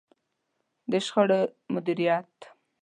د 0.89 0.93
شخړو 1.05 1.39
مديريت. 1.73 2.37